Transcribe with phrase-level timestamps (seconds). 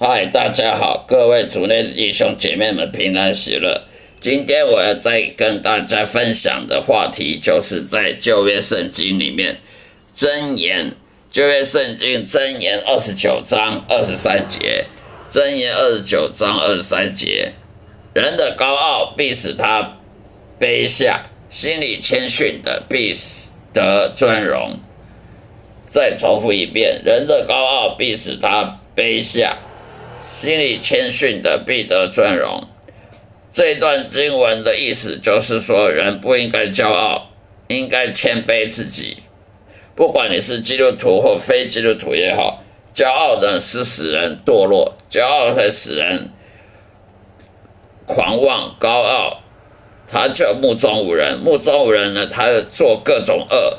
[0.00, 3.82] 嗨，大家好，各位主内弟兄姐妹们平安喜乐。
[4.20, 9.58] 今天我要再跟大家分享的话题，就是在旧约圣经里面
[10.14, 10.92] 箴言，
[11.32, 14.84] 旧约圣经箴言二十九章二十三节，
[15.32, 17.54] 箴言二十九章二十三节，
[18.14, 19.96] 人的高傲必使他
[20.60, 23.12] 卑下，心里谦逊的必
[23.72, 24.78] 得尊荣。
[25.88, 29.58] 再重复一遍，人的高傲必使他卑下。
[30.30, 32.62] 心里谦逊的必得尊荣。
[33.50, 37.30] 这一段经文的意思就是说，人不应该骄傲，
[37.66, 39.16] 应该谦卑自己。
[39.96, 42.62] 不管你是基督徒或非基督徒也好，
[42.94, 46.30] 骄傲呢是使人堕落，骄傲会使人
[48.06, 49.40] 狂妄高傲，
[50.06, 51.38] 他就目中无人。
[51.38, 53.78] 目中无人呢，他做各种恶、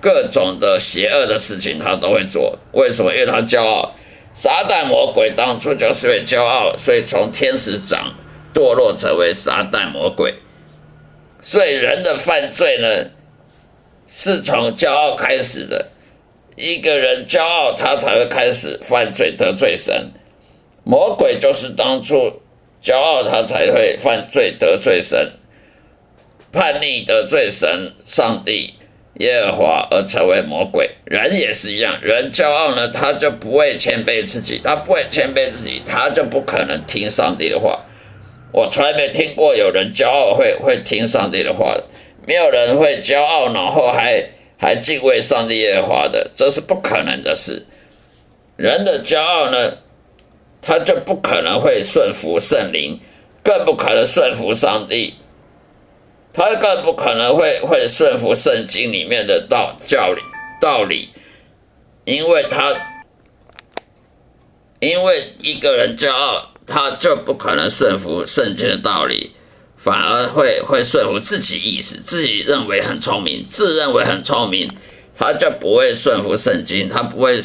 [0.00, 2.58] 各种的邪恶的事情，他都会做。
[2.72, 3.12] 为什么？
[3.12, 3.92] 因为他骄傲。
[4.38, 8.14] 撒旦魔鬼当初就是为骄傲，所以从天使长
[8.52, 10.34] 堕落成为撒旦魔鬼。
[11.40, 13.12] 所以人的犯罪呢，
[14.06, 15.86] 是从骄傲开始的。
[16.54, 20.12] 一个人骄傲，他才会开始犯罪得罪神。
[20.84, 22.42] 魔鬼就是当初
[22.82, 25.32] 骄傲，他才会犯罪得罪神，
[26.52, 28.74] 叛逆得罪神上帝。
[29.18, 31.98] 耶和华而成为魔鬼，人也是一样。
[32.02, 37.84] 人骄傲呢，他就不会谦卑自己，他不会谦卑自己，他就不可能听上帝的话。
[38.52, 41.84] 我从来没听过有人骄傲会会听上帝的话的，
[42.26, 44.22] 没有人会骄傲然后还
[44.58, 47.66] 还敬畏上帝耶和华的，这是不可能的事。
[48.56, 49.78] 人的骄傲呢，
[50.62, 53.00] 他就不可能会顺服圣灵，
[53.42, 55.14] 更不可能顺服上帝。
[56.36, 60.20] 他更不可能会会顺服圣经里面的道教理
[60.60, 61.08] 道理，
[62.04, 62.74] 因为他
[64.80, 69.32] 因为一个人骄傲，他就不可能顺服圣经的道理，
[69.78, 74.70] 反而会会顺服自己意思，自己认为很聪明，自认为很聪明，
[75.16, 77.42] 他就不会顺服圣经，他不会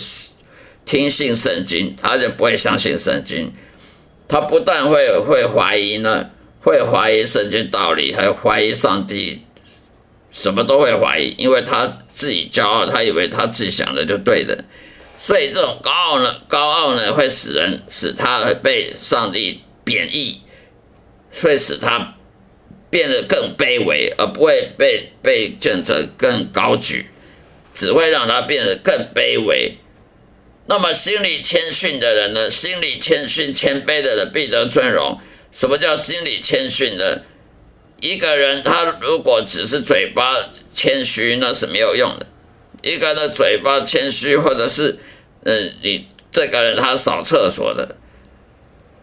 [0.83, 3.53] 听信圣经，他就不会相信圣经，
[4.27, 6.30] 他不但会会怀疑呢。
[6.63, 9.41] 会怀疑圣经道理，还怀疑上帝，
[10.31, 14.65] 什么都会怀疑，因为他自己骄傲，他以为他自己想的就对的，
[15.17, 20.41] 所以这种高傲呢，高傲呢会使人使他被上帝贬义，
[21.41, 22.15] 会使他
[22.91, 27.07] 变得更卑微，而不会被被见成更高举，
[27.73, 29.77] 只会让他变得更卑微。
[30.67, 35.19] 那么心里谦逊的人呢，心里谦逊谦卑的人必得尊荣。
[35.51, 37.21] 什么叫心理谦逊呢？
[37.99, 40.35] 一个人他如果只是嘴巴
[40.73, 42.25] 谦虚，那是没有用的。
[42.81, 44.97] 一个人的嘴巴谦虚，或者是，
[45.43, 47.95] 嗯，你这个人他扫厕所的，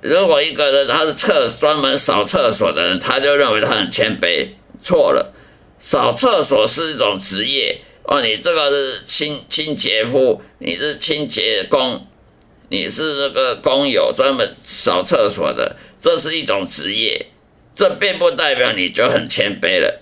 [0.00, 4.48] 如果一个人他是厕专门扫厕所的人，他就认为他很谦卑，
[4.82, 5.32] 错了。
[5.78, 12.04] 扫厕所是一种职业哦，你这个是清清洁夫，你是清洁工，
[12.68, 15.76] 你是那个工友，专门扫厕所的。
[16.00, 17.26] 这是一种职业，
[17.74, 20.00] 这并不代表你就很谦卑了。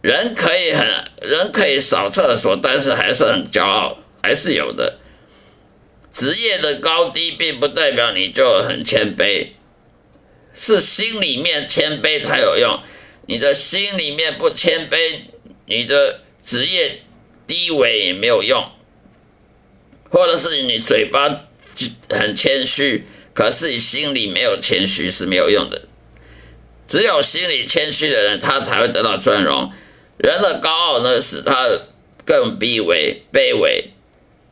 [0.00, 0.86] 人可以很
[1.22, 4.98] 人可以扫厕所，但是还是很骄傲，还是有的。
[6.10, 9.48] 职业的高低并不代表你就很谦卑，
[10.54, 12.80] 是心里面谦卑才有用。
[13.26, 15.18] 你的心里面不谦卑，
[15.66, 17.02] 你的职业
[17.46, 18.70] 低微也没有用，
[20.10, 21.28] 或者是你嘴巴
[22.08, 23.04] 很谦虚。
[23.38, 25.82] 可是你心里没有谦虚是没有用的，
[26.88, 29.70] 只有心里谦虚的人，他才会得到尊荣。
[30.16, 31.68] 人的高傲呢，使他
[32.24, 33.92] 更卑微、卑微。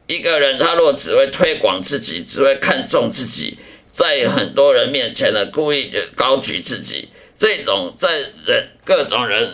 [0.06, 3.58] 一个人他若只会推广自己，只会看重自己，
[3.90, 9.50] 在很多人面前呢，故意就高举自己，这种在人各种人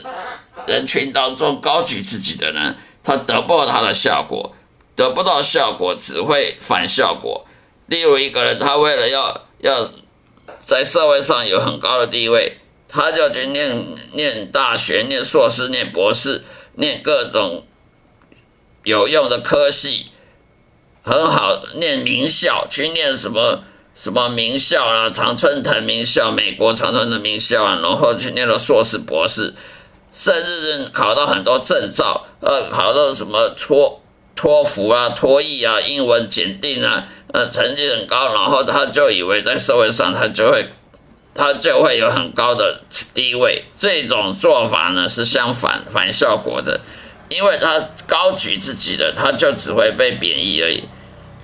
[0.67, 4.55] 人群当中高举自己的人，他得不到他的效果，
[4.95, 7.47] 得不到效果，只会反效果。
[7.87, 9.89] 例如一个人，他为了要要
[10.59, 12.59] 在社会上有很高的地位，
[12.89, 16.45] 他就去念念大学、念硕士、念博士、
[16.75, 17.67] 念各种
[18.85, 20.07] 有用的科系，
[21.03, 23.65] 很好，念名校，去念什么
[23.95, 29.55] 什么名校啊，常春藤名校，美国常春藤名校啊，然后去念了硕士、博士，
[30.13, 34.02] 甚至考到很多证照，呃，考到什么戳
[34.43, 37.07] 托福啊、托译啊、英文检定啊。
[37.33, 40.67] 呃，成绩很高，然后他就以为在社会上他就会，
[41.33, 42.83] 他就会有很高的
[43.15, 43.63] 地位。
[43.79, 46.81] 这种做法呢是相反反效果的，
[47.29, 50.83] 因为他高举自己的，他就只会被贬义而已。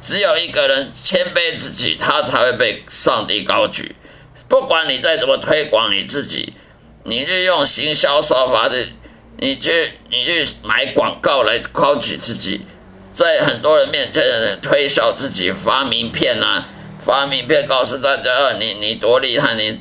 [0.03, 3.95] 只有一个人谦卑自己，他才会被上帝高举。
[4.49, 6.53] 不管你再怎么推广你自己，
[7.05, 8.85] 你就用行销手法的，
[9.39, 12.61] 你去你去买广告来高举自己，
[13.19, 14.23] 在很多人面前
[14.63, 16.69] 推销自己，发名片啊，
[17.01, 19.81] 发名片告诉大家，你你多厉害，你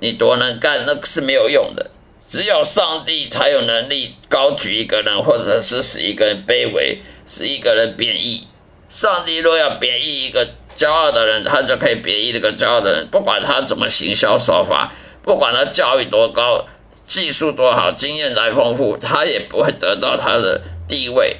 [0.00, 1.92] 你多能干，那是没有用的。
[2.28, 8.48] 只有上帝才有能力高举一个人，或者是使一个人卑微，使一个人贬义。
[8.88, 10.48] 上帝若要贬义一个。
[10.78, 13.06] 骄傲的人，他就可以贬义这个骄傲的人。
[13.08, 14.90] 不管他怎么行销手法，
[15.22, 16.66] 不管他教育多高，
[17.04, 21.36] 技术多好，经验再丰富，他也不会得到他的地位。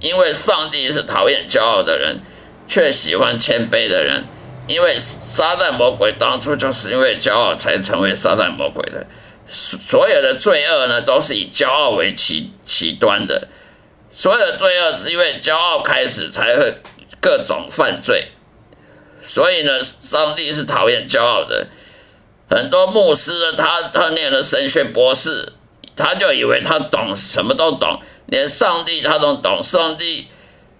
[0.00, 2.20] 因为上帝是讨厌骄傲的人，
[2.66, 4.24] 却喜欢谦卑的人。
[4.66, 9.06] 因为撒旦魔鬼当初就是因为骄傲才成为撒旦魔鬼的。
[9.46, 13.46] 所有的罪恶呢，都是以骄傲为起起端的。
[14.10, 16.74] 所有的罪恶是因为骄傲开始，才会
[17.20, 18.28] 各种犯罪。
[19.22, 21.68] 所以呢，上帝是讨厌骄傲的。
[22.50, 25.52] 很多牧师呢，他他念了神学博士，
[25.96, 30.28] 他就以为他懂什么都懂，连上帝他都懂，上帝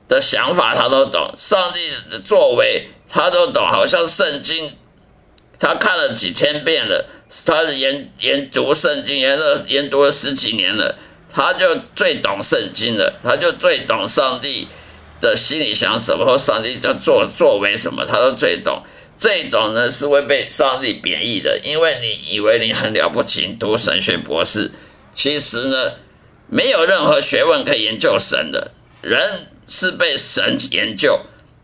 [0.06, 4.76] 的想法他都懂，上帝的作为他都懂，好像圣经
[5.58, 7.06] 他看了几千遍了，
[7.46, 10.96] 他是研研读圣经，研了研读了十几年了，
[11.32, 14.68] 他就最懂圣经了，他就最懂上帝。
[15.18, 18.82] 的心里想什么，或上帝在做作为什么，他都最懂。
[19.16, 24.70] 这种呢是会被上帝贬义的，因为你以为你很了不起，读神学博士，
[25.16, 25.94] 其实呢
[26.48, 28.70] 没有任何学问可以研究神的。
[29.00, 31.20] 人是被神研究，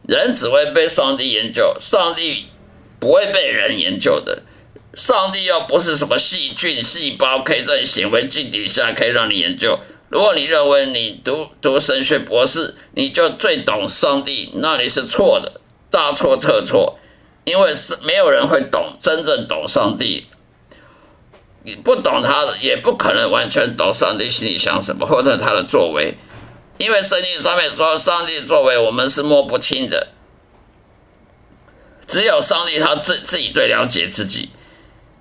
[0.09, 2.47] 人只会被上帝研究，上帝
[2.99, 4.43] 不会被人研究的。
[4.95, 9.79] 上帝又不是什么细菌、细胞，可以在显微镜底下可以让你研究。
[10.09, 15.61] 如果你认为你读读神学博士，你就最懂上帝，那你是错的，
[15.91, 16.99] 大错特错。
[17.45, 20.27] 因为是没有人会懂真正懂上帝，
[21.65, 26.15] 你不懂他的，也不可能完全懂上帝心里想什么或者他的作为。
[26.79, 30.09] 因为圣经上面说，上帝作为我们是摸不清的，
[32.09, 34.51] 只有上帝他自自己最了解自己。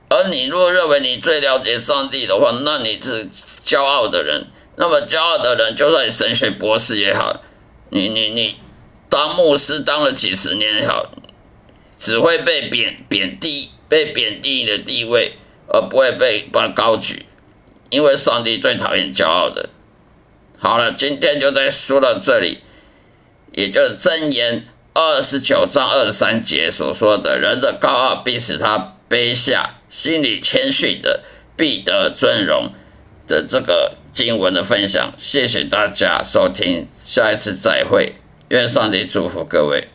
[0.10, 3.30] 而你若认为你最了解上帝的话，那你是
[3.64, 4.48] 骄傲的人。
[4.78, 7.42] 那么骄傲的人，就算你神学博士也好，
[7.90, 8.56] 你你你
[9.10, 11.12] 当牧师当了几十年也好，
[12.00, 15.34] 只会被贬贬低，被贬低你的地位，
[15.74, 17.26] 而不会被把高举，
[17.90, 19.70] 因为上帝最讨厌骄傲的。
[20.60, 22.60] 好了，今天就再说到这里，
[23.54, 31.24] 也就是箴言二十九章二十三节所说的：“人的高傲必使他卑下，心里谦逊的
[31.56, 32.72] 必得尊荣。”
[33.28, 33.94] 的这个。
[34.14, 38.16] 经文的分享，谢谢大家收听，下一次再会，
[38.50, 39.88] 愿上帝祝福各位。